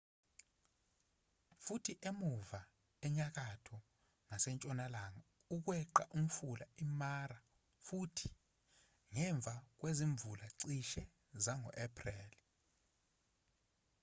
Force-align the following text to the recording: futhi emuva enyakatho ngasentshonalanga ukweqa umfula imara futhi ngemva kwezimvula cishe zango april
futhi 1.63 1.93
emuva 2.09 2.59
enyakatho 3.05 3.77
ngasentshonalanga 4.27 5.23
ukweqa 5.55 6.03
umfula 6.17 6.65
imara 6.83 7.37
futhi 7.87 8.27
ngemva 9.11 9.53
kwezimvula 9.79 10.45
cishe 10.59 11.03
zango 11.43 11.71
april 11.85 12.29